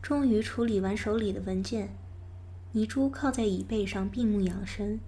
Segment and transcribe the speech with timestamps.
[0.00, 1.96] 终于处理完手里的文件，
[2.72, 5.00] 泥珠靠在椅背上闭目养神。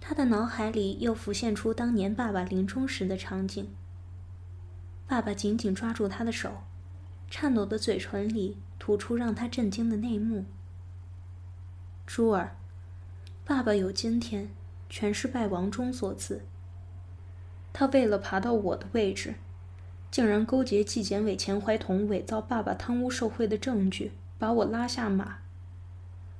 [0.00, 3.70] 他的脑海里又浮现出当年爸爸临终时的场景。
[5.06, 6.62] 爸爸紧紧抓住他的手，
[7.28, 10.44] 颤抖的嘴唇里吐出让他震惊的内幕
[12.06, 12.56] ：“珠儿，
[13.44, 14.50] 爸爸有今天，
[14.88, 16.42] 全是拜王忠所赐。
[17.72, 19.34] 他为了爬到我的位置。”
[20.10, 25.38] 竟然勾结纪检委钱怀彤，伪造爸爸贪污受贿的证据，把我拉下马。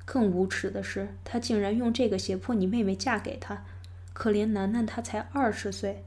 [0.04, 3.64] 更无耻的是，他竟然用这个胁迫你妹妹嫁给他。
[4.12, 6.04] 可怜楠楠，她才二十岁。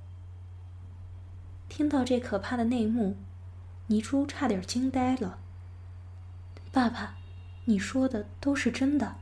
[1.70, 3.16] 听到这可怕的内幕，
[3.88, 5.40] 倪珠差点惊呆了。
[6.72, 7.16] 爸爸，
[7.66, 9.16] 你说的都是真的？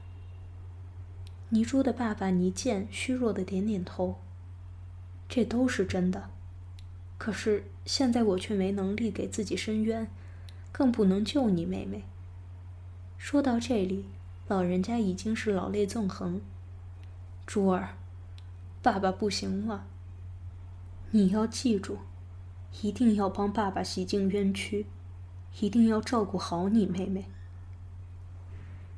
[1.49, 4.17] 倪珠的爸爸倪健虚弱的点点头。
[5.29, 6.29] 这都是真的。
[7.21, 10.09] 可是现在我却没能力给自己伸冤，
[10.71, 12.03] 更不能救你妹妹。
[13.15, 14.05] 说到这里，
[14.47, 16.41] 老人家已经是老泪纵横。
[17.45, 17.89] 珠儿，
[18.81, 19.85] 爸爸不行了。
[21.11, 21.99] 你要记住，
[22.81, 24.87] 一定要帮爸爸洗净冤屈，
[25.59, 27.25] 一定要照顾好你妹妹。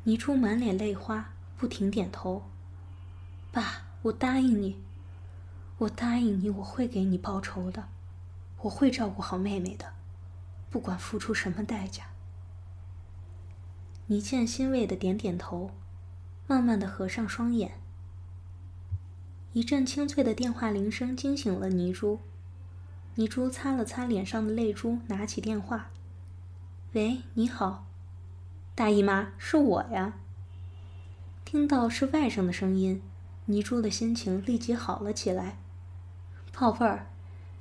[0.05, 2.43] 倪珠满脸泪花，不停点头。
[3.51, 4.77] 爸，我答应你，
[5.79, 7.89] 我答应你，我会给你报仇的。
[8.63, 9.93] 我会照顾好妹妹的，
[10.69, 12.03] 不管付出什么代价。
[14.07, 15.71] 倪健欣慰的点点头，
[16.47, 17.73] 慢慢的合上双眼。
[19.51, 22.19] 一阵清脆的电话铃声惊醒了倪珠，
[23.15, 25.91] 倪珠擦了擦脸上的泪珠，拿起电话
[26.93, 27.85] ：“喂，你好，
[28.73, 30.13] 大姨妈，是我呀。”
[31.43, 33.01] 听到是外甥的声音，
[33.45, 35.57] 倪珠的心情立即好了起来，
[36.53, 37.07] 宝贝儿。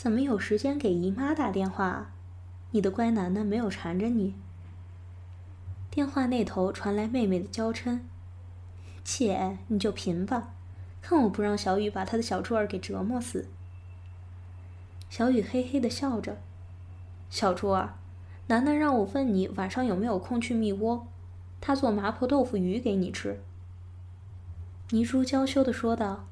[0.03, 2.11] 怎么有时间给姨妈打电话？
[2.72, 4.34] 你的乖楠楠没有缠着你。
[5.92, 8.00] 电话那头传来妹妹的娇嗔
[9.05, 10.48] ：“姐，你就贫吧，
[11.00, 13.46] 看我不让小雨把他的小猪儿给折磨死。”
[15.08, 16.39] 小雨嘿嘿的笑着
[17.30, 17.95] ：“小猪儿，
[18.48, 21.07] 楠楠让我问你晚上有没有空去蜜窝，
[21.61, 23.41] 她做麻婆豆腐鱼给你吃。”
[24.91, 26.24] 泥珠娇羞的说道：“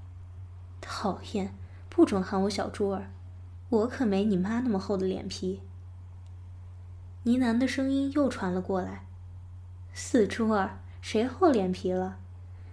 [0.83, 1.55] 讨厌，
[1.89, 3.09] 不准喊我小猪儿。”
[3.71, 5.61] 我可没你妈那么厚的脸皮。
[7.23, 9.07] 呢喃的声音又传了过来
[9.95, 12.19] ：“四珠儿，谁厚脸皮了？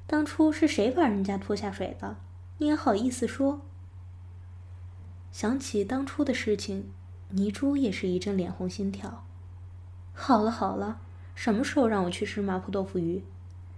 [0.07, 2.18] 当初是谁把人家拖下水的？
[2.57, 3.62] 你也好意思说？”
[5.31, 6.90] 想起当初的事情，
[7.30, 9.24] 泥珠也是一阵脸红心跳。
[10.13, 11.00] 好了好了，
[11.36, 13.24] 什么时候让我去吃麻婆豆腐鱼？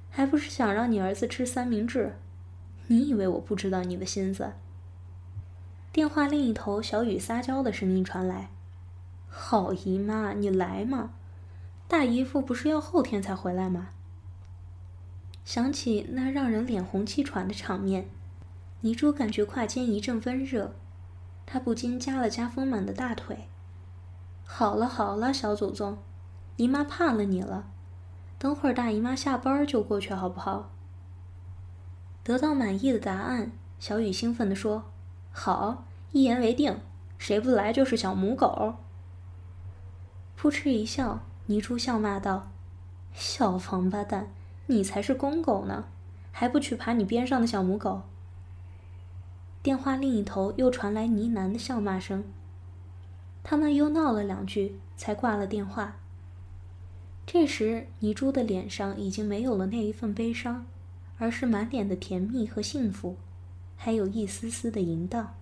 [0.09, 2.15] 还不是想让你儿子吃三明治？
[2.87, 4.53] 你以为我不知道你的心思？
[5.91, 8.51] 电话另一头，小雨撒娇的声音传来
[9.27, 11.09] ：“好姨妈，你来嘛！
[11.87, 13.89] 大姨夫不是要后天才回来吗？”
[15.43, 18.07] 想起那让人脸红气喘的场面，
[18.81, 20.75] 泥珠感觉胯间一阵温热，
[21.47, 23.47] 她不禁夹了夹丰满的大腿。
[24.45, 25.97] “好了好了，小祖宗，
[26.57, 27.67] 姨妈怕了你了。
[28.37, 30.69] 等会儿大姨妈下班就过去，好不好？”
[32.23, 34.83] 得到满意的答案，小雨兴奋地说。
[35.41, 36.81] 好，一言为定，
[37.17, 38.75] 谁不来就是小母狗。
[40.35, 42.51] 扑哧一笑，泥珠笑骂道
[43.15, 44.27] ：“小王八蛋，
[44.65, 45.85] 你才是公狗呢，
[46.33, 48.01] 还不去爬你边上的小母狗？”
[49.63, 52.25] 电话另一头又传来呢喃的笑骂声。
[53.41, 55.95] 他们又闹了两句，才挂了电话。
[57.25, 60.65] 这时，泥珠的脸上已经没有了那一份悲伤，
[61.17, 63.15] 而是满脸的甜蜜和幸福。
[63.81, 65.35] 还有一丝丝的淫荡。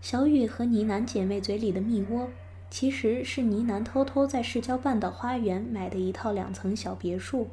[0.00, 2.30] 小雨和呢喃姐妹嘴里的蜜窝，
[2.70, 7.48] 其实是呢喃偷偷在市郊半岛花园买的一套两层小别墅。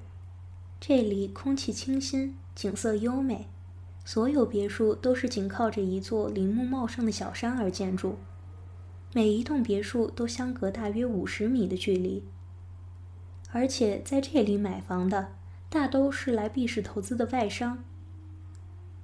[0.79, 3.47] 这里空气清新，景色优美，
[4.05, 8.17] 所有别墅都是紧靠着一座林木茂盛的小山而建筑，
[9.13, 12.23] 每一栋别墅都相隔大约五十米的距离。
[13.51, 15.33] 而且在这里买房的，
[15.69, 17.83] 大都是来避世投资的外商。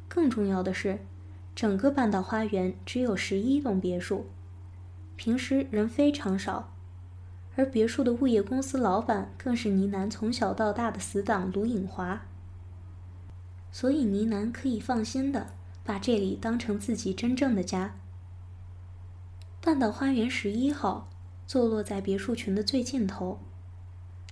[0.07, 1.00] 更重要的是，
[1.56, 4.28] 整个半岛花园只有十一栋别墅，
[5.16, 6.74] 平时人非常少，
[7.56, 12.22] 而别墅的物业公司老板更是呢喃从小到大的死党卢颖华，
[13.72, 15.48] 所以呢喃可以放心的
[15.84, 17.96] 把这里当成自己真正的家。
[19.62, 21.10] 半岛花园十一号
[21.48, 23.40] 坐落在别墅群的最尽头，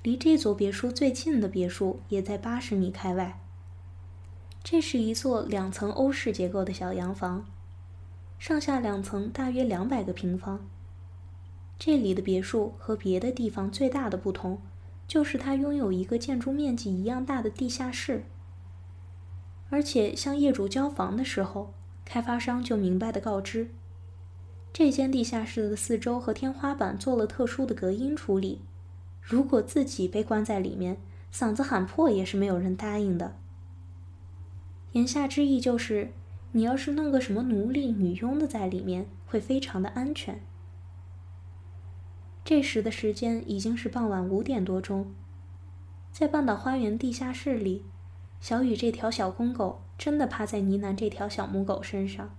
[0.02, 3.43] 离这座别墅最近的别墅也在八十米开外。
[4.64, 7.46] 这是一座两层欧式结构的小洋房，
[8.40, 10.66] 上下两层大约两百个平方。
[11.78, 14.62] 这里的别墅和别的地方最大的不同，
[15.06, 18.24] 就是它拥有一个建筑面积一样大的地下室。
[19.70, 21.74] 而且向业主交房的时候，
[22.06, 23.70] 开发商就明白的告知，
[24.72, 28.62] 这间地下室的四周和天花板做了特殊的隔音处理。
[29.22, 30.98] 如果自己被关在里面，
[31.34, 33.36] 嗓子喊破也是没有人答应的。
[34.94, 36.12] 言下之意就是，
[36.54, 40.40] 你要是弄个什么奴隶、女佣的在里面，会非常的安全。
[42.46, 45.14] 这时的时间已经是傍晚五点多钟，
[46.12, 47.84] 在半岛花园地下室里。
[48.40, 52.36] 小雨这条小公狗真的趴在呢喃这条小母狗身上。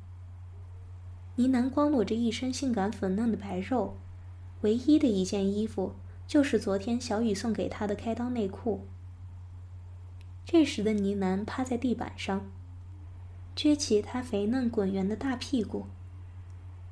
[1.37, 3.97] 呢喃光裸着一身性感粉嫩的白肉，
[4.61, 5.95] 唯一的一件衣服
[6.27, 8.87] 就是昨天小雨送给她的开裆内裤。
[10.44, 12.50] 这时的呢喃趴在地板上，
[13.56, 15.87] 撅起她肥嫩滚圆的大屁股。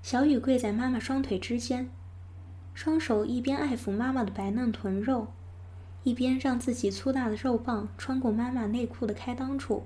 [0.03, 1.91] 小雨跪在妈妈双腿之间，
[2.75, 5.29] 双手一边爱抚妈妈的白嫩臀肉。
[6.05, 9.85] 一边让自己粗大的肉棒穿过妈妈内裤的开裆处，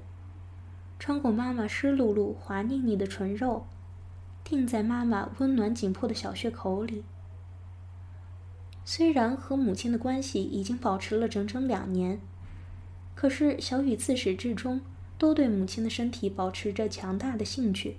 [0.99, 3.67] 穿过妈妈湿漉漉、滑腻腻的唇肉，
[4.43, 7.05] 定在妈妈温暖紧迫的小穴口里。
[8.83, 12.19] 虽然和母亲的关系已经保持了整整两年，
[13.17, 14.81] 可是小雨自始至终
[15.19, 17.97] 都对母亲的身体保持着强大的兴趣。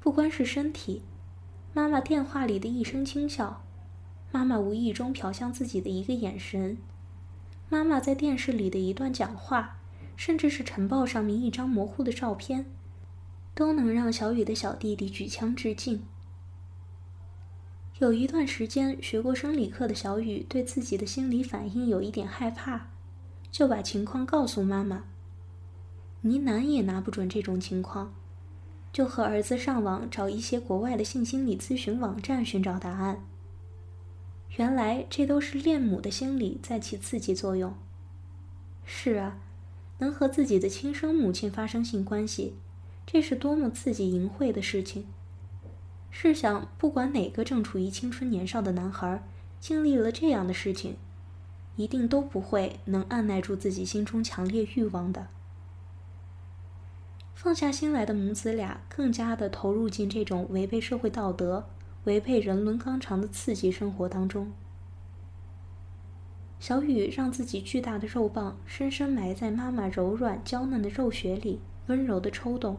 [0.00, 1.02] 不光是身体，
[1.74, 3.62] 妈妈电话里的一声轻笑。
[4.32, 6.78] 妈妈无意中瞟向自己的一个眼神，
[7.68, 9.80] 妈妈在电视里的一段讲话，
[10.16, 12.64] 甚至是晨报上面一张模糊的照片，
[13.56, 16.04] 都能让小雨的小弟弟举枪致敬。
[17.98, 22.86] 有一段时间学过生理课的小雨对自己的心理反应有一点害怕，
[23.50, 25.04] 就把情况告诉妈妈。
[26.22, 28.12] 呢喃也拿不准这种情况，
[28.92, 33.24] 就和儿子上网找一些国外的性心理咨询网站寻找答案。
[34.56, 37.72] 原来这都是恋母的心理在起刺激作用。
[38.84, 39.38] 是啊，
[39.98, 42.54] 能和自己的亲生母亲发生性关系，
[43.06, 45.06] 这是多么刺激淫秽的事情！
[46.10, 49.22] 试想，不管哪个正处于青春年少的男孩，
[49.60, 50.96] 经历了这样的事情，
[51.80, 55.28] 一定都不会能按耐住自己心中强烈欲望的。
[57.34, 61.64] 放下心来的母子俩，更加的投入进这种违背社会道德。
[62.04, 64.52] 违背人伦纲常的刺激生活当中，
[66.58, 72.78] 小雨让自己巨大的肉棒深深埋在妈妈柔软娇嫩的肉穴里，温柔的抽动，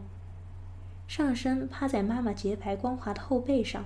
[1.07, 3.86] 上身趴在妈妈洁白光滑的后背上，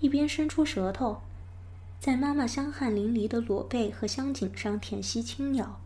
[0.00, 1.22] 一边伸出舌头，
[2.00, 5.78] 在妈妈香汗淋漓的裸背和香颈上舔吸轻咬，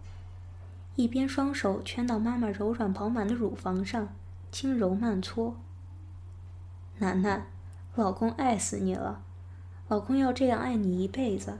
[0.94, 4.14] 一边双手圈到妈妈柔软饱满的乳房上，
[4.52, 5.56] 轻柔慢搓。
[6.98, 7.48] 楠楠。
[7.96, 9.22] 老公爱死你了，
[9.88, 11.58] 老公要这样爱你一辈子。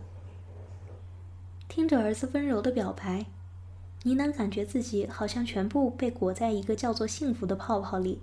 [1.69, 3.27] 听着儿子温柔的表白，
[4.03, 8.21] 呢喃感觉自己好像全部被裹在一个叫做幸福的泡泡里，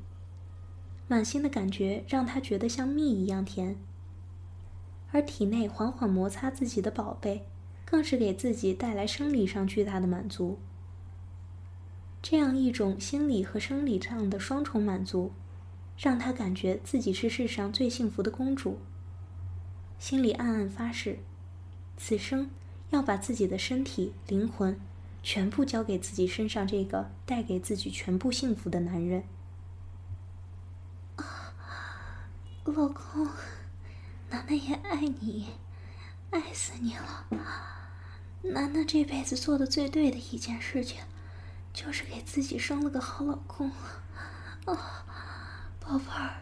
[1.07, 3.77] 满心的感觉让他觉得像蜜一样甜。
[5.11, 7.45] 而体内缓缓摩擦自己的宝贝，
[7.85, 10.59] 更是给自己带来生理上巨大的满足。
[12.21, 15.31] 这样一种心理和生理上的双重满足。
[15.97, 18.79] 让他感觉自己是世上最幸福的公主，
[19.99, 21.19] 心里暗暗发誓，
[21.95, 22.49] 此生
[22.89, 24.79] 要把自己的身体、灵魂
[25.21, 29.23] 全部交给自己身上这个带给自己全部幸福的男人。
[31.17, 31.53] 啊，
[32.63, 33.27] 老公，
[34.31, 35.49] 楠楠也爱你，
[36.31, 37.27] 爱死你了。
[38.41, 41.01] 楠楠这辈子做的最对的一件事情，
[41.73, 43.69] 就是给自己生了个好老公。
[44.65, 45.05] 啊。
[45.83, 46.35] 宝贝儿，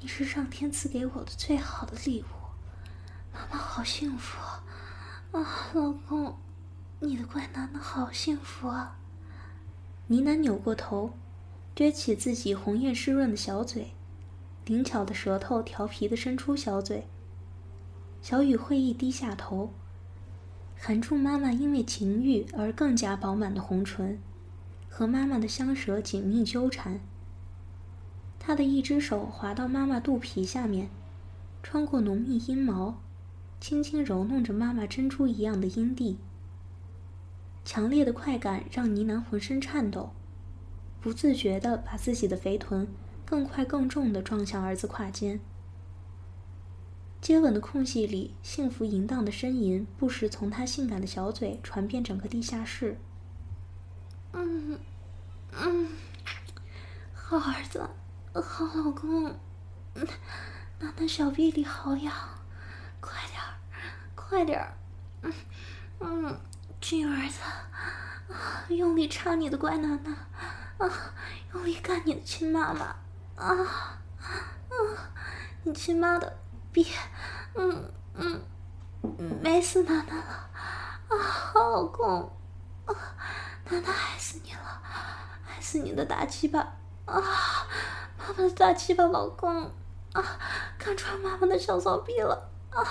[0.00, 2.26] 你是上天赐给我的最好的礼物，
[3.34, 4.62] 妈妈好幸福啊！
[5.72, 6.38] 老公，
[7.00, 8.96] 你的乖楠楠好幸福啊！
[10.06, 11.16] 呢喃扭过头，
[11.74, 13.92] 撅起自己红艳湿润的小嘴，
[14.66, 17.06] 灵巧的舌头调皮的伸出小嘴。
[18.22, 19.70] 小雨会意低下头，
[20.76, 24.18] 含住妈妈因为情欲而更加饱满的红唇，
[24.88, 27.00] 和妈妈的香舌紧密纠缠。
[28.38, 30.88] 他的一只手滑到妈妈肚皮下面，
[31.62, 33.00] 穿过浓密阴毛，
[33.60, 36.18] 轻轻揉弄着妈妈珍珠一样的阴蒂。
[37.64, 40.10] 强烈的快感让呢喃浑身颤抖，
[41.00, 42.86] 不自觉地把自己的肥臀
[43.30, 45.38] 更快更重地撞向儿子胯间。
[47.20, 52.98] 接吻的空隙里，幸福淫荡的呻吟不时从他性感的小嘴传遍整个地下室。
[54.32, 54.80] 嗯，
[55.52, 55.88] 嗯，
[57.14, 57.88] 好儿子。
[58.34, 59.22] 好老公，
[60.80, 62.12] 楠楠小臂里好痒，
[63.00, 64.74] 快点儿，
[65.22, 65.32] 嗯
[66.00, 66.40] 嗯，
[66.80, 67.38] 俊儿子，
[68.32, 70.14] 啊，用力插你的乖囡囡，
[70.78, 71.14] 啊，
[71.54, 72.96] 用力干你的亲妈妈，
[73.40, 73.98] 啊，
[74.70, 74.96] 嗯，
[75.64, 76.38] 你亲妈的，
[76.70, 76.84] 别，
[77.54, 78.42] 嗯嗯，
[79.42, 80.50] 没死楠楠了，
[81.08, 82.30] 啊，好老公，
[82.84, 82.94] 啊，
[83.70, 84.82] 楠楠爱死你了，
[85.48, 86.60] 爱死你的大鸡巴，
[87.06, 87.14] 啊，
[88.18, 89.70] 妈妈的大鸡巴老公，
[90.12, 90.38] 啊，
[90.78, 92.84] 看穿妈妈的小骚逼了，啊。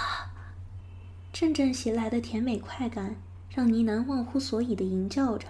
[1.32, 3.16] 阵阵袭来的甜美快感，
[3.52, 5.48] 让呢喃忘乎所以的吟叫着，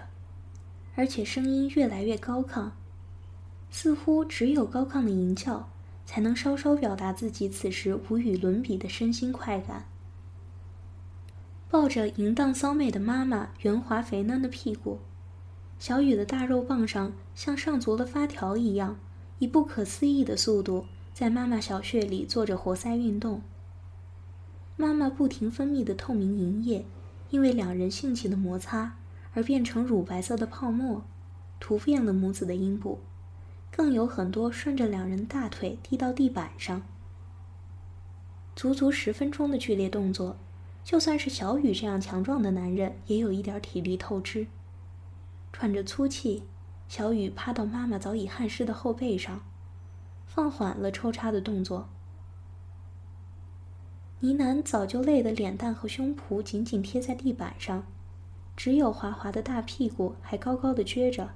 [0.94, 2.70] 而且声音越来越高亢，
[3.70, 5.68] 似乎只有高亢的吟叫，
[6.04, 9.86] 才能稍稍表达自己此时无与伦比的身心快感。
[11.70, 14.98] 抱着淫荡骚媚的妈妈圆滑肥嫩的屁股，
[15.78, 18.98] 小雨的大肉棒上像上足了发条一样，
[19.38, 23.40] 以不可思议的速度在妈妈小穴里做着活塞运动。
[24.76, 26.84] 妈妈不停分泌的透明银液，
[27.30, 28.96] 因为两人性情的摩擦
[29.32, 31.04] 而变成乳白色的泡沫，
[31.60, 32.98] 涂遍了母子的阴部，
[33.70, 36.82] 更有很多顺着两人大腿滴到地板上。
[38.56, 40.36] 足足十分钟的剧烈动作，
[40.84, 44.46] 就算是小雨这样强壮的男人，也有一点体力透支。
[45.52, 46.42] 喘着粗气，
[46.88, 49.40] 小雨趴到妈妈早已汗湿的后背上，
[50.26, 51.88] 放缓了抽插的动作。
[54.20, 57.86] 呢喃早就累得脸蛋和胸脯紧紧贴在地板上，
[58.54, 61.30] 只有滑滑的大屁股还高高的撅着。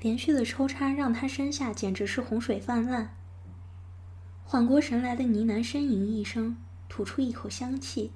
[0.00, 3.14] 连续的抽插让他身下简直是洪水泛滥。
[4.44, 6.56] 缓过神来的呢喃呻吟一声，
[6.88, 8.12] 吐出一口香气，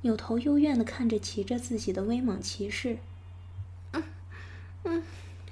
[0.00, 2.98] 扭头幽怨地看着骑着自己的威猛骑士。
[3.92, 4.02] 嗯
[4.84, 5.02] 嗯，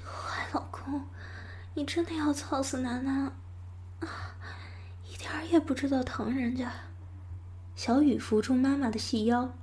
[0.04, 1.04] 坏老公，
[1.74, 3.32] 你真的要操死楠楠？
[4.00, 4.08] 啊，
[5.08, 6.72] 一点儿也不知道疼人家。
[7.76, 9.54] 小雨扶住妈妈的细腰，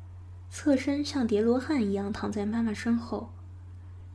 [0.50, 3.34] 侧身像叠罗汉一样躺在妈妈身后，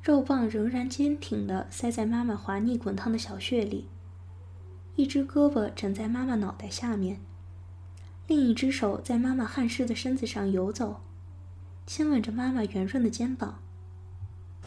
[0.08, 3.84] 肉棒仍然坚挺地塞在妈妈滑腻滚烫的小穴里。
[4.96, 7.20] 一只胳膊枕在妈妈脑袋下面，
[8.26, 11.02] 另一只手在妈妈汗湿的身子上游走，
[11.84, 13.58] 亲吻着妈妈圆润的肩膀。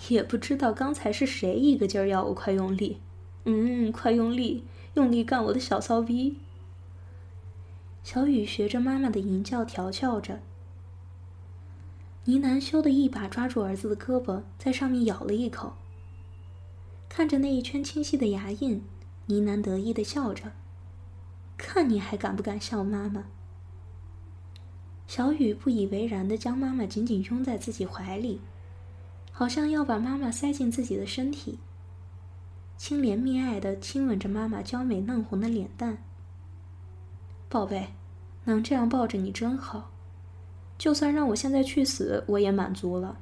[0.09, 2.99] 也不知道刚才是谁一个劲儿要我快用力，
[3.45, 6.37] 嗯，快用力，用力干我的小骚逼。
[8.03, 10.39] 小雨学着妈妈的淫叫调笑着，
[12.25, 15.73] 呢喃羞得一把抓住儿子的胳膊，在上面咬了一口。
[17.09, 18.83] 看着那一圈清晰的牙印，
[19.25, 20.51] 呢喃得意的笑着
[21.57, 23.25] ：“看你还敢不敢笑妈妈？”
[25.07, 28.39] 小雨不以为然的将妈妈紧紧拥在自己怀里，
[29.31, 31.59] 好像要把妈妈塞进自己的身体，
[32.77, 35.97] 青莲蜜爱的亲吻着妈妈娇美嫩红的脸蛋。
[37.49, 37.89] 宝贝，
[38.45, 39.90] 能这样抱着你真好，
[40.81, 43.19] 就算让我现在去死，我也满足了。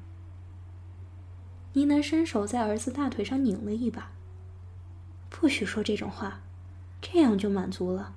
[1.73, 4.13] 呢喃伸手在儿子大腿上拧了一把。
[5.29, 6.39] 不许说这种话，
[7.01, 8.15] 这样就满足了？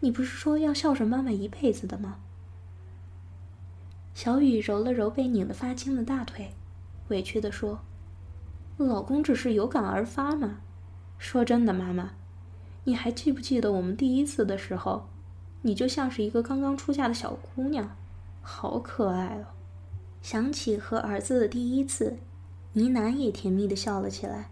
[0.00, 2.16] 你不是说要孝顺妈妈一辈子的吗？
[4.14, 6.54] 小雨揉了揉被拧得发青的大腿，
[7.08, 7.80] 委屈地说
[8.78, 10.60] ：“老公只是有感而发嘛。
[11.18, 12.12] 说真的，妈妈，
[12.84, 15.10] 你还记不记得我们第一次的时候？”
[15.60, 17.94] 你就像是一个刚刚出嫁的小姑娘，
[18.46, 19.46] 好可爱哦！
[20.20, 22.18] 想起和儿子的第一次，
[22.74, 24.50] 呢喃也甜蜜的笑了起来。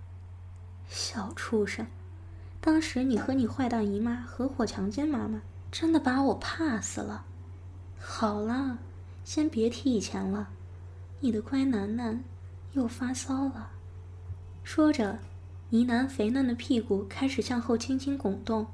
[0.89, 1.87] 小畜生，
[2.61, 7.27] 当时你和你坏蛋姨妈合伙强奸妈妈，真的把我怕死了。
[7.99, 8.79] 好了，
[9.25, 10.49] 先别提以前了。
[11.21, 12.25] 你的乖楠楠
[12.73, 13.71] 又发骚了。
[14.65, 15.19] 说着，
[15.69, 18.67] 呢喃肥嫩的屁股开始向后轻轻拱动。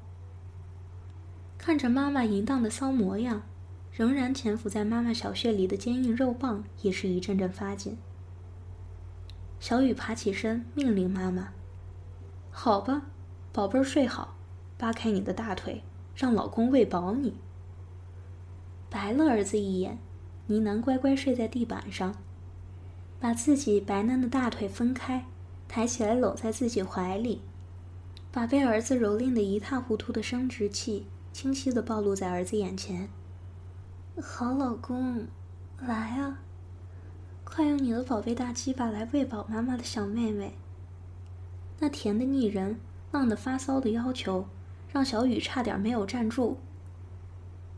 [1.57, 3.43] 看着妈妈淫荡的骚模样，
[3.91, 7.97] 仍然潜伏在妈妈小穴里的坚硬肉棒也是一阵阵发紧。
[9.59, 11.49] 小雨爬起身，命令妈妈
[12.49, 13.03] ：“好吧，
[13.51, 14.35] 宝贝儿，睡好，
[14.77, 15.83] 扒开你的大腿，
[16.15, 17.33] 让老公喂饱你。”
[18.89, 19.99] 白了儿子一眼，
[20.47, 22.15] 呢喃乖乖睡在地板上，
[23.19, 25.25] 把自己白嫩的大腿分开，
[25.67, 27.41] 抬起来搂在自己怀里，
[28.31, 31.05] 把被儿子蹂躏的一塌糊涂的生殖器。
[31.31, 33.07] 清晰的暴露在儿子眼前。
[34.21, 35.27] 好老公，
[35.79, 36.39] 来啊，
[37.45, 40.53] 快用你的宝贝大鸡巴来喂饱妈妈的小妹妹。
[41.79, 42.77] 那甜的腻人、
[43.11, 44.45] 浪的发骚的要求，
[44.91, 46.57] 让小雨差点没有站住。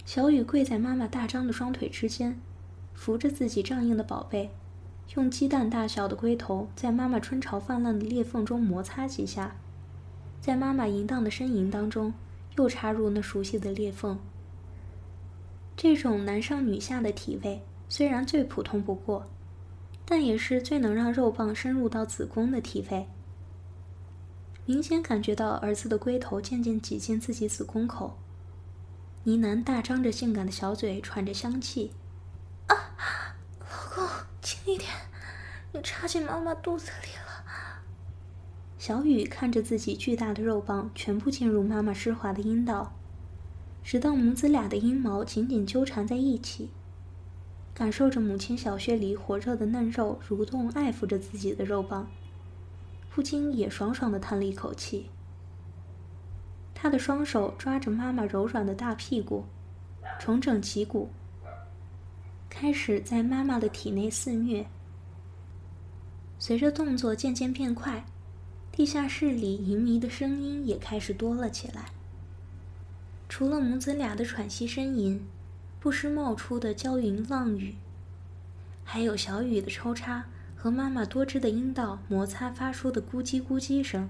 [0.03, 2.41] 小雨跪在妈妈大张的双腿之间，
[2.95, 4.49] 扶着自己胀硬的宝贝，
[5.15, 9.55] 用鸡蛋大小的龟头在妈妈春潮泛滥的裂缝中摩擦几下，
[10.39, 12.13] 在妈妈淫荡的呻吟当中。
[12.57, 14.19] 又插入那熟悉的裂缝。
[15.81, 19.27] 这种男上女下的体位虽然最普通不过，
[20.05, 23.07] 但也是最能让肉棒深入到子宫的体位。
[24.67, 28.19] 明显感觉到儿子的龟头渐渐挤进自己子宫口，
[29.23, 31.93] 呢喃大张着性感的小嘴，喘着香气。
[32.67, 32.93] 啊，
[33.59, 34.07] 老公，
[34.39, 34.87] 轻一点，
[35.73, 37.81] 你插进妈妈肚子里了。
[38.77, 42.93] 小雨看着自己巨大的肉棒全部进入妈妈湿滑的阴道，
[43.83, 46.69] 直到母子俩的阴毛紧紧纠缠在一起，
[47.73, 52.07] 感受着母亲小穴里火热的嫩肉蠕动爱抚着自己的肉棒。
[53.13, 55.07] 不禁也爽爽的叹了一口气。
[56.73, 59.43] 他的双手抓着妈妈柔软的大屁股，
[60.17, 61.09] 重整旗鼓，
[62.49, 64.65] 开始在妈妈的体内肆虐。
[66.39, 68.05] 随着动作渐渐变快，
[68.71, 71.85] 地下室里淫靡的声音也开始多了起来。
[73.31, 75.25] 除了母子俩的喘息呻吟，
[75.79, 77.75] 不时冒出的娇云浪语，
[78.83, 80.25] 还有小雨的抽插。
[80.53, 84.09] 和妈妈多汁的阴道摩擦发出的咕叽咕叽声，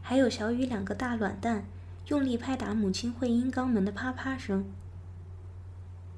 [0.00, 1.66] 还有小雨两个大卵蛋
[2.08, 4.64] 用力拍打母亲会阴肛门的啪啪声，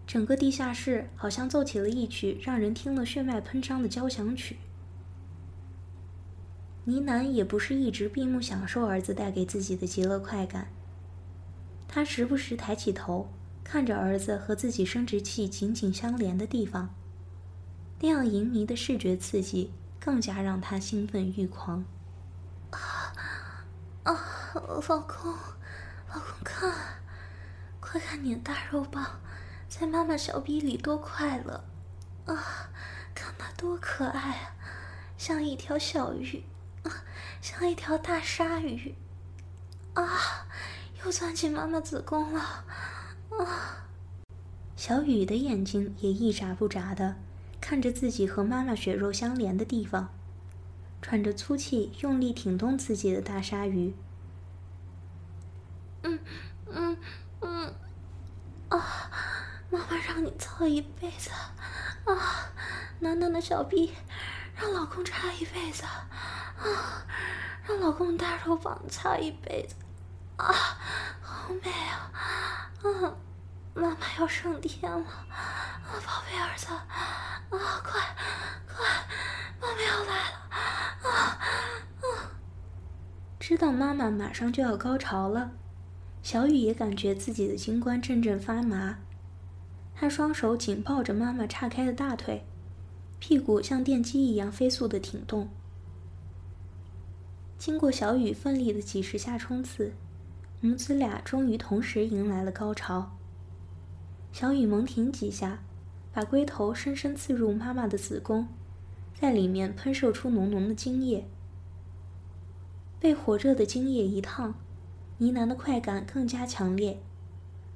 [0.07, 4.57] 整个地下室好像奏起了一曲让人听了血脉喷张的交响曲。
[6.85, 10.69] 呢喃也不是一直闭目享受儿子带给自己的极乐快感，
[11.95, 13.33] 他时不时抬起头
[13.63, 16.93] 看着儿子和自己生殖器紧紧相连的地方。
[18.01, 21.85] 那样淫靡的视觉刺激，更加让他兴奋欲狂。
[22.73, 23.13] 啊
[24.03, 24.13] 啊！
[24.55, 25.33] 老公，
[26.09, 26.75] 老公看，
[27.79, 29.21] 快看你的大肉棒，
[29.69, 31.65] 在妈妈小臂里多快乐！
[32.27, 32.73] 啊，
[33.15, 34.57] 看它多可爱啊，
[35.17, 36.43] 像一条小鱼，
[36.83, 36.91] 啊，
[37.41, 38.97] 像一条大鲨鱼。
[39.95, 40.44] 啊，
[41.05, 42.41] 又钻进妈妈子宫了！
[43.39, 43.87] 啊，
[44.75, 47.17] 小雨的眼睛也一眨不眨的。
[47.61, 50.09] 看着自己和妈妈血肉相连的地方，
[51.01, 53.95] 喘着粗气，用力挺动自己的大鲨鱼。
[56.03, 56.19] 嗯
[56.67, 56.97] 嗯
[57.41, 57.75] 嗯，
[58.69, 59.11] 啊，
[59.71, 61.31] 妈妈让你操一辈子，
[62.05, 62.53] 啊，
[63.01, 63.95] 暖暖的小臂
[64.55, 67.07] 让老公插一辈子，啊，
[67.67, 69.75] 让老公大肉棒擦一辈子，
[70.37, 70.55] 啊，
[71.45, 72.11] 好美啊，
[72.83, 73.15] 啊，
[73.75, 76.69] 妈妈要上天了，啊，宝贝儿子。
[76.69, 76.81] 啊！
[77.85, 78.01] 快
[78.67, 78.87] 快，
[79.61, 80.37] 妈妈要来了！
[81.03, 81.11] 啊
[82.01, 82.33] 啊！
[83.39, 85.51] 知道妈妈马上就要高潮了，
[86.23, 89.01] 小雨也感觉自己的精关阵阵发麻。
[89.95, 92.47] 他双手紧抱着妈妈岔开的大腿，
[93.19, 95.51] 屁股像电击一样飞速的挺动。
[97.59, 99.93] 经过小雨奋力的几十下冲刺，
[100.65, 103.19] 母子俩终于同时迎来了高潮。
[104.33, 105.59] 小雨猛挺几下。
[106.11, 108.47] 把龟头深深刺入妈妈的子宫，
[109.21, 111.29] 在里面喷射出浓浓的精液。
[112.99, 114.55] 被火热的精液一烫，
[115.19, 116.99] 呢喃的快感更加强烈。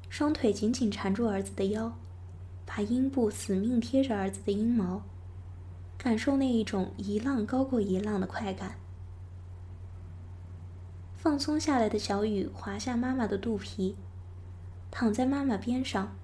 [0.08, 1.92] 双腿紧紧缠住儿子的腰，
[2.64, 5.02] 把阴部死命贴着儿子的阴毛，
[5.98, 8.76] 感受那一种一浪高过一浪的快感。
[11.18, 13.96] 放松下来的小雨滑下妈妈的肚皮，
[14.90, 16.16] 躺在妈妈边上。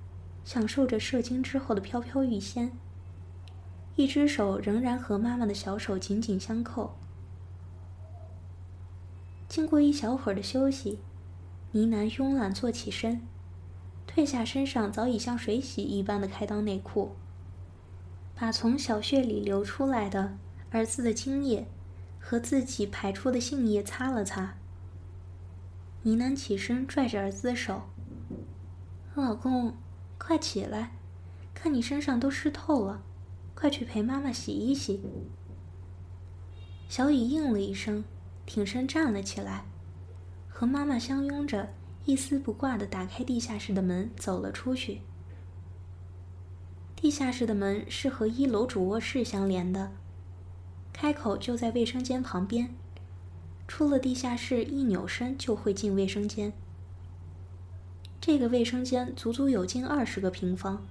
[0.45, 2.71] 享受着射精之后的飘飘欲仙，
[3.97, 6.95] 一只手仍然和妈妈的小手紧紧相扣。
[9.49, 10.99] 经过一小会儿的休息，
[11.73, 13.23] 呢喃慵懒坐起身，
[14.07, 17.17] 褪下身上早已像水洗一般的开裆内裤，
[18.35, 20.37] 把从小穴里流出来的
[20.73, 21.67] 儿子的精液
[22.21, 24.59] 和自己排出的性液擦了擦。
[26.05, 27.83] 呢喃起身拽着儿子的手
[29.17, 29.75] ：“老公。”
[30.17, 30.93] 快起来，
[31.53, 33.03] 看你身上都湿透了，
[33.55, 35.03] 快去陪妈妈洗一洗。
[36.89, 38.05] 小雨应了一声，
[38.47, 39.67] 挺身站了起来，
[40.49, 41.69] 和妈妈相拥着，
[42.07, 45.03] 一丝不挂的打开地下室的门，走了出去。
[46.97, 49.93] 地下室的门是和一楼主卧室相连的，
[50.91, 52.75] 开口就在卫生间旁边。
[53.67, 56.53] 出了地下室，一扭身就会进卫生间。
[58.21, 60.83] 这个卫生间足足有近二十个平方，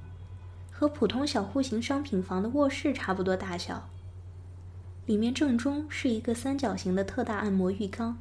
[0.72, 3.90] 和普通小户型商品房的卧室差不多大小。
[5.06, 8.18] 里面正中是一个三角形的特大按摩浴缸，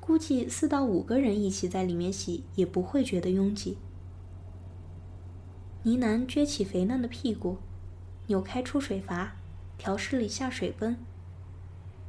[0.00, 3.78] 估计四到五个人一起在里面洗也不会觉得拥挤。
[5.82, 7.58] 呢喃撅起肥嫩的屁股，
[8.28, 9.36] 扭开出水阀，
[9.76, 10.96] 调试了一下水温，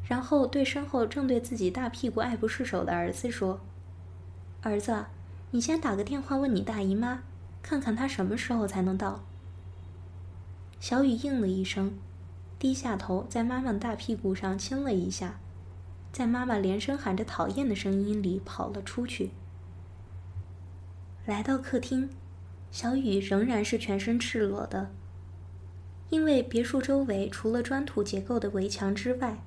[0.08, 3.60] 然后对身后正对自己大屁股爱不释手的儿子说
[4.62, 5.06] ：“儿子。”
[5.52, 7.24] 你先打个电话问你大姨妈，
[7.62, 9.24] 看看她什么时候才能到。
[10.82, 11.94] 小雨应了一声，
[12.60, 15.40] 低下头在妈妈大屁股上亲了一下，
[16.12, 19.32] 在妈妈连声喊着讨厌的声音里跑了出去。
[21.26, 22.10] 来到客厅，
[22.70, 24.92] 小雨仍然是全身赤裸的，
[26.10, 29.42] 因为别墅周围除了砖土结构的围墙之外，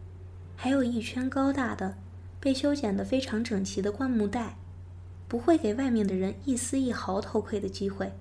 [0.60, 1.96] 还有一圈高大的、
[2.40, 4.56] 被修剪得非常整齐的灌木带，
[5.28, 8.12] 不会给外面的人一丝一毫偷窥的机会。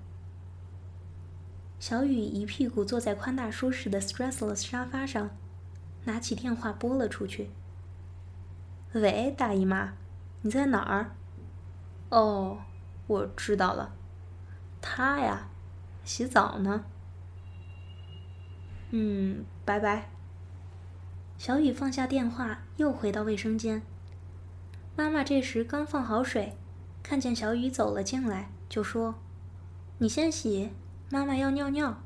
[1.80, 5.30] 小雨一屁股坐在宽大舒适的 stressless 沙发上，
[6.04, 7.50] 拿起电话拨了出去。
[8.94, 9.94] “喂，大姨妈，
[10.42, 11.16] 你在哪儿
[12.10, 12.58] ？”“哦。”
[13.08, 13.94] 我知道了，
[14.82, 15.48] 他呀，
[16.04, 16.84] 洗澡呢。
[18.90, 20.10] 嗯，拜拜。
[21.38, 23.80] 小雨放下电话，又回到卫生间。
[24.96, 26.54] 妈妈这时刚放好水，
[27.00, 29.14] 看见小雨走了进来，就说
[29.98, 30.70] ：“你先洗，
[31.10, 32.02] 妈妈要尿尿。”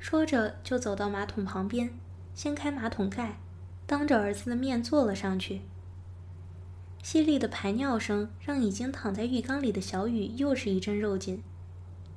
[0.00, 1.90] 说着就走到马桶旁边，
[2.34, 3.38] 掀开马桶盖，
[3.86, 5.62] 当着儿子的面坐了上去。
[7.04, 11.40] 犀利的排尿声让已经躺在浴缸里的小雨又是一阵肉紧，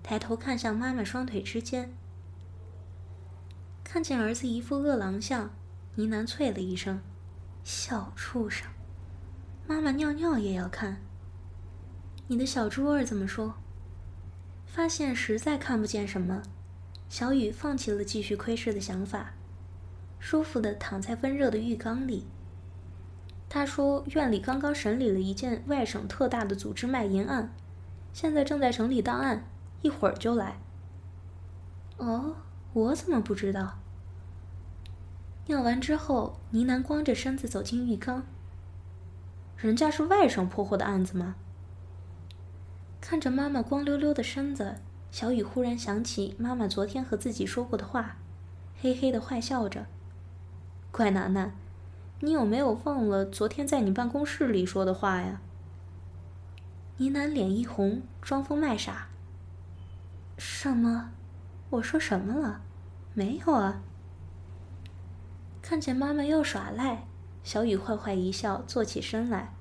[0.01, 1.93] 抬头看向妈妈双腿之间，
[3.83, 5.51] 看见儿子一副饿狼相，
[5.95, 7.01] 呢喃啐了一声
[7.63, 8.67] ：“小畜生，
[9.67, 11.01] 妈妈尿尿也要看。”
[12.27, 13.55] 你的小猪儿怎么说？
[14.65, 16.41] 发现实在看不见什么，
[17.07, 19.33] 小雨放弃了继续窥视的想法，
[20.19, 22.27] 舒服的躺在温热的浴缸里。
[23.47, 27.53] 他说：“院里刚刚审理了一件外省特大的组织卖淫案，
[28.11, 29.47] 现在正在整理档案，
[29.81, 30.59] 一会儿就来。”
[31.97, 32.35] 哦，
[32.73, 33.79] 我怎么不知道？
[35.47, 38.23] 尿完之后，呢喃光着身子走进浴缸。
[39.57, 41.35] 人家是外省破获的案子吗？
[42.99, 44.75] 看着妈妈光溜溜的身子，
[45.11, 48.17] 小雨忽然想起妈妈昨天和自己说过的话，
[48.81, 49.85] 嘿嘿的坏笑着
[50.91, 51.53] ：“乖楠楠。”
[52.21, 55.41] 你有没有忘了昨天在你办公室里说的话呀？
[56.97, 59.09] 呢喃脸一红，装疯卖傻。
[60.37, 61.11] 什么？
[61.69, 62.61] 我说什么了？
[63.13, 63.81] 没有啊。
[65.67, 67.07] 看见妈妈又耍赖，
[67.43, 69.51] 小雨坏坏一笑，坐起身来。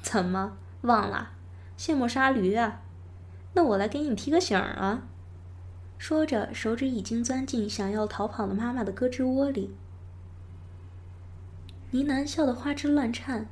[0.00, 1.32] 怎么忘了？
[1.76, 2.80] 卸磨杀驴啊？
[3.52, 5.02] 那我来给你提个醒啊！
[5.98, 9.76] 说着，手指已经钻进想要逃跑的妈妈的胳肢窝里。
[11.90, 13.46] 呢喃笑得花枝乱颤，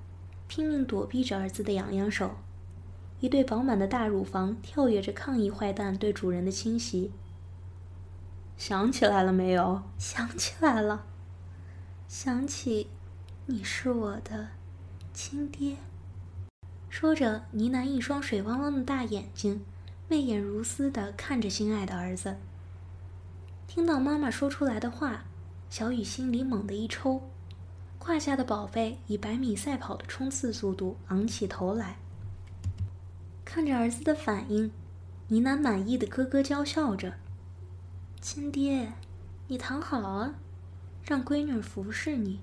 [0.46, 2.36] 拼命躲避着儿子的痒痒手。
[3.20, 7.12] 一对饱满的大乳房跳跃着抗议坏蛋对主人的侵袭。
[8.56, 9.82] 想起来了没有？
[9.98, 11.04] 想起来了，
[12.08, 12.88] 想起
[13.44, 14.48] 你是我的
[15.12, 15.76] 亲爹。
[16.88, 19.60] 说着，呢喃一双水汪汪的大眼睛，
[20.08, 22.36] 媚眼如丝的看着心爱的儿子。
[23.66, 25.24] 听到妈妈说出来的话，
[25.68, 27.20] 小雨心里猛地一抽。
[27.98, 31.98] 胯下的宝贝以百米赛跑的冲刺速度昂起头来，
[33.44, 34.72] 看着儿子的反应，
[35.28, 37.12] 呢喃满意的咯咯娇笑着
[38.22, 38.94] ：“亲爹，
[39.48, 40.36] 你躺好啊，
[41.08, 42.40] 让闺女服侍你。”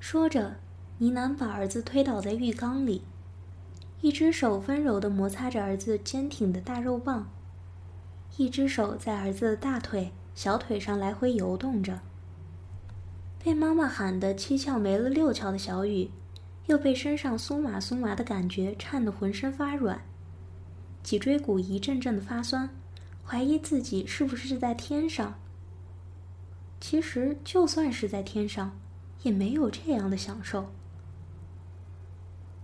[0.00, 0.56] 说着，
[0.96, 3.02] 呢喃把儿子推倒在浴缸里，
[4.00, 7.30] 一只手温柔地摩擦着儿子坚挺的大肉棒，
[8.38, 12.00] 一只手在儿子的大腿、小腿上来回游动着。
[13.44, 16.10] 被妈妈喊得七窍没了六窍的小雨，
[16.66, 20.00] 又被身上酥麻酥麻的感觉颤得浑身发软，
[21.02, 22.68] 脊椎骨一阵阵的发酸，
[23.24, 25.34] 怀疑自己是不是在天上。
[26.80, 28.78] 其实就算是在天上，
[29.22, 30.70] 也没有这样的享受。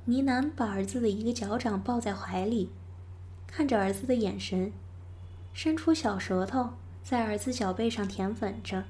[0.04, 2.70] 呢喃把儿子的一个脚掌抱在怀里，
[3.46, 4.72] 看着儿子的眼神，
[5.52, 6.70] 伸出小舌头
[7.02, 8.84] 在儿子脚背上舔吻着。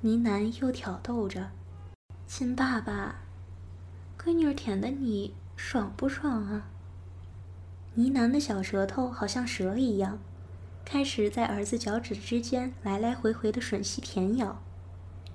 [0.00, 1.50] 呢喃又挑逗着
[2.26, 3.16] ：“亲爸爸，
[4.18, 6.70] 闺女舔的你爽不爽啊？”
[7.94, 10.18] 呢喃的小舌头好像蛇一样，
[10.90, 14.62] 开始在儿子脚趾之间来来回回的吮吸舔咬，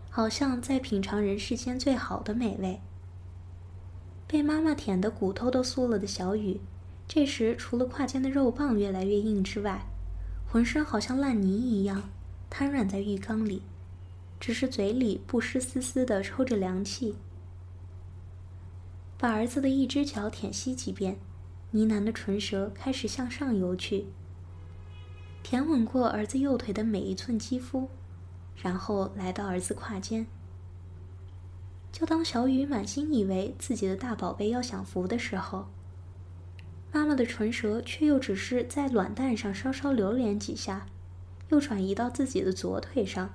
[0.10, 2.82] 好像在品尝人世间最好的美味。
[4.26, 6.60] 被妈妈舔得骨头都酥了的小雨，
[7.08, 9.86] 这时除了胯间的肉棒越来越硬之外，
[10.50, 12.10] 浑身好像烂泥一样
[12.50, 13.62] 瘫软在浴缸里。
[14.40, 17.16] 只是嘴里不湿丝丝的抽着凉气，
[19.20, 21.20] 把儿子的一只脚舔吸几遍，
[21.70, 24.08] 呢喃的唇舌开始向上游去，
[25.44, 27.90] 舔吻过儿子右腿的每一寸肌肤，
[28.56, 30.26] 然后来到儿子胯间。
[31.92, 35.68] 就当小雨满心以为自己的大宝贝要享福的时候，
[36.92, 40.88] 妈妈的唇舌却又只是在卵蛋上稍稍流连几下，
[41.50, 43.30] 又转移到自己的左腿上。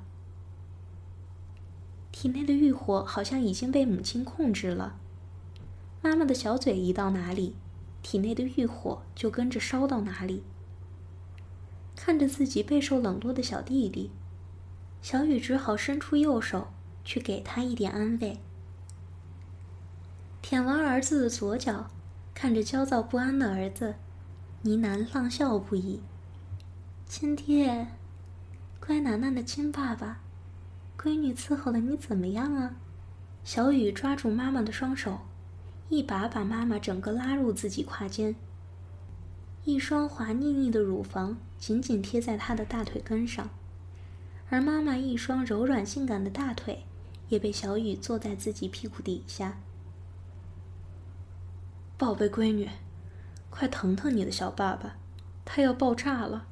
[2.10, 4.98] 体内的欲火好像已经被母亲控制了，
[6.02, 7.54] 妈妈的小嘴移到哪里，
[8.02, 10.42] 体内的欲火就跟着烧到哪里。
[12.00, 14.12] 看着自己备受冷落的小弟弟，
[15.02, 16.68] 小雨只好伸出右手
[17.04, 18.38] 去给他一点安慰。
[20.40, 21.90] 舔完儿子的左脚。
[22.32, 23.96] 看着焦躁不安的儿子，
[24.62, 26.00] 呢喃浪笑不已。
[27.04, 27.88] 亲爹，
[28.78, 30.20] 乖楠楠的亲爸爸，
[30.96, 32.76] 闺女伺候的你怎么样啊？
[33.42, 35.18] 小雨抓住妈妈的双手，
[35.88, 38.36] 一把把妈妈整个拉入自己胯间，
[39.64, 43.50] 一双滑腻腻的乳房紧紧贴在他的大腿根上，
[44.48, 46.84] 而妈妈一双柔软性感的大腿
[47.28, 49.58] 也被小雨坐在自己屁股底下。
[51.98, 52.68] 宝贝闺女，
[53.50, 54.96] 快疼疼你的小爸爸，
[55.44, 56.46] 他要爆炸了！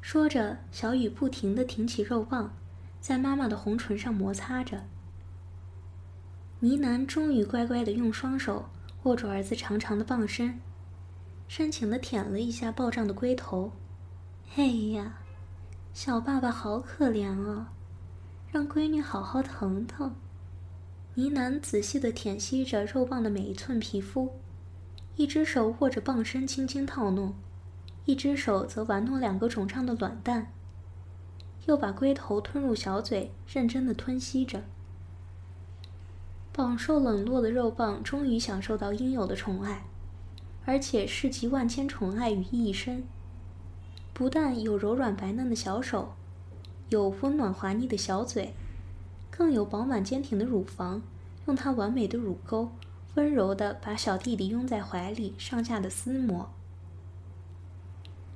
[0.00, 2.56] 说着，小雨不停地挺起肉棒，
[2.98, 4.84] 在妈妈的红唇上摩擦着。
[6.60, 8.70] 呢喃终于乖乖地用双手
[9.02, 10.58] 握住儿子长长的棒身，
[11.46, 13.72] 深情地舔了一下爆胀的龟头。
[14.56, 15.14] 哎呀，
[15.94, 17.66] 小爸爸好可怜哦，
[18.50, 20.12] 让闺女好好疼疼。
[21.14, 24.34] 呢喃仔细地舔吸着肉棒的每一寸皮肤。
[25.14, 27.32] 一只手握着棒身轻轻套弄，
[28.06, 30.52] 一只手则玩弄两个肿胀的卵蛋，
[31.66, 34.64] 又把龟头吞入小嘴，认真的吞吸着。
[36.52, 39.84] 饱受冷落的肉棒终于享受到应有的宠爱，
[40.64, 43.04] 而且是集万千宠爱于一身。
[44.20, 46.12] 不但有柔软白嫩的小手，
[46.90, 48.52] 有温暖滑腻的小嘴，
[49.30, 51.00] 更有饱满坚挺的乳房，
[51.46, 52.70] 用它完美的乳沟。
[53.14, 56.50] 温柔地把小弟弟拥在怀里，上下的撕磨。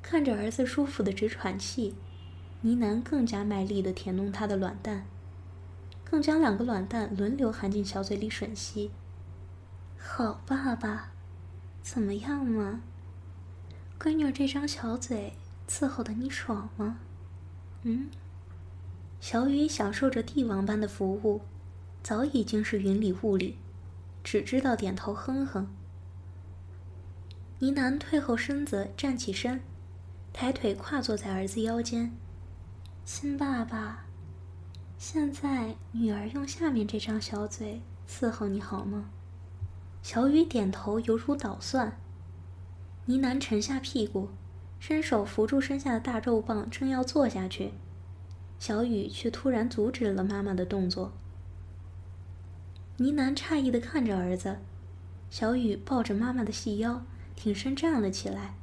[0.00, 1.94] 看着儿子舒服的直喘气，
[2.62, 5.04] 呢喃更加卖力地舔弄他的卵蛋，
[6.02, 8.90] 更将两个卵蛋轮流含进小嘴里吮吸。
[9.98, 11.10] 好爸爸，
[11.82, 12.80] 怎么样嘛？
[14.00, 15.34] 闺女这张小嘴
[15.68, 16.98] 伺候的你爽吗？
[17.82, 18.08] 嗯？
[19.20, 21.40] 小雨享受着帝王般的服务，
[22.02, 23.58] 早已经是云里雾里。
[24.22, 25.68] 只知道点头哼哼。
[27.58, 29.60] 呢喃退后身子，站起身，
[30.32, 32.12] 抬腿跨坐在儿子腰间。
[33.04, 34.06] 亲爸爸，
[34.98, 39.10] 现在女儿用下面这张小嘴伺候你好吗？
[40.02, 41.98] 小雨点头，犹如捣蒜。
[43.06, 44.30] 呢喃沉下屁股，
[44.86, 47.72] 伸手扶住身下的大肉棒，正要坐下去，
[48.58, 51.10] 小雨却突然阻止了妈妈的动作。
[52.98, 54.58] 呢喃诧异的看着儿子，
[55.30, 57.02] 小雨抱着妈妈的细腰，
[57.34, 58.56] 挺身站了起来，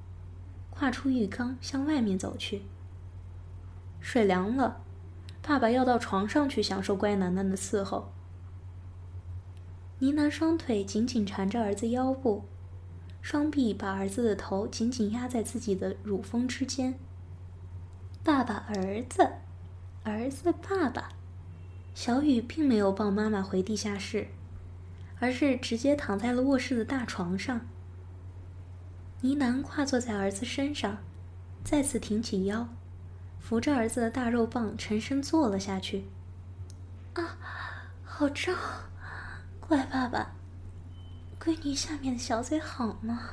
[0.70, 2.62] 跨出浴缸向外面走去。
[4.00, 4.84] 水凉了，
[5.42, 8.12] 爸爸要到床上去享受乖楠楠的伺候。
[9.98, 12.44] 呢喃双腿紧紧缠着儿子腰部，
[13.22, 16.98] 双臂把儿子的头紧紧压在自己的乳峰之间。
[18.24, 19.28] 爸爸，儿子，
[20.04, 21.10] 儿子，爸爸。
[21.94, 24.28] 小雨并没有抱妈妈回地下室，
[25.20, 27.62] 而是直接躺在了卧室的大床上。
[29.22, 30.98] 呢喃跨坐在儿子身上，
[31.64, 32.68] 再次挺起腰，
[33.40, 36.06] 扶着儿子的大肉棒沉身坐了下去。
[37.14, 37.38] 啊，
[38.04, 38.56] 好重！
[39.60, 40.34] 乖爸爸，
[41.44, 43.32] 闺女下面的小嘴好吗？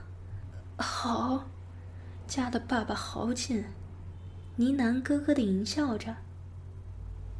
[0.78, 1.44] 好，
[2.26, 3.64] 夹的爸爸好紧。
[4.56, 6.16] 呢喃咯咯的淫笑着。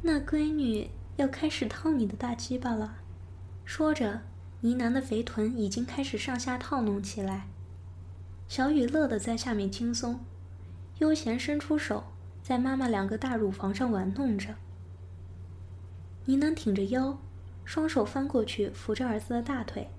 [0.03, 0.91] 那闺女。
[1.17, 2.95] 要开始套你的大鸡巴了，
[3.65, 4.21] 说着，
[4.61, 7.49] 呢喃的肥臀已经开始上下套弄起来。
[8.47, 10.21] 小雨乐得在下面轻松，
[10.99, 12.05] 悠闲伸出手，
[12.41, 14.55] 在妈妈两个大乳房上玩弄着。
[16.23, 17.17] 呢喃挺着腰，
[17.65, 19.89] 双手翻过去扶着儿子的大腿，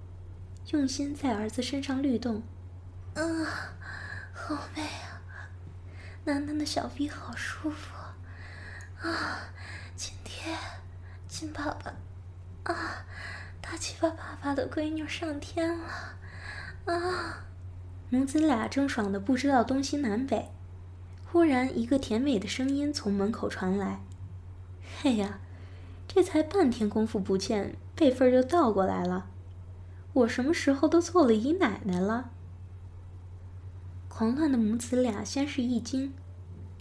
[0.72, 2.42] 用心在儿子身上律动。
[3.14, 3.22] 啊，
[4.32, 5.18] 好美啊！
[6.24, 7.92] 楠楠的小臂好舒服
[9.00, 9.52] 啊，
[9.96, 10.54] 亲爹。
[11.26, 13.04] 亲爸爸，啊！
[13.60, 15.84] 大鸡巴爸爸的闺女上天了，
[16.84, 17.44] 啊！
[18.08, 20.50] 母子俩正爽的不知道东西南北，
[21.24, 24.00] 忽然一个甜美的声音从门口传来
[25.02, 25.40] ：“嘿呀，
[26.06, 29.26] 这才半天功夫不见，辈分就倒过来了。
[30.12, 32.30] 我什么时候都做了姨奶奶了？”
[34.08, 36.12] 狂乱的母子俩先是一惊，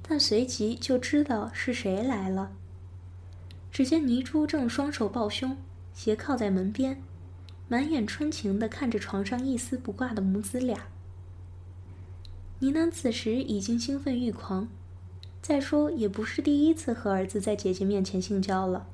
[0.01, 2.51] 但随即就知道是谁来了。
[3.71, 5.55] 只见泥珠正双手抱胸，
[5.93, 7.01] 斜靠在门边，
[7.67, 10.87] 满眼春情地看着床上一丝不挂的母子俩。
[12.59, 14.67] 倪楠此时已经兴奋欲狂，
[15.41, 18.87] 再说也不是第一次和儿子在姐姐面前性交了。